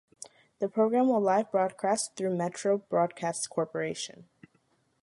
The 0.57 0.67
program 0.67 1.09
will 1.09 1.21
live 1.21 1.51
broadcast 1.51 2.15
through 2.15 2.35
Metro 2.35 2.79
Broadcast 2.79 3.47
Corporation. 3.51 4.27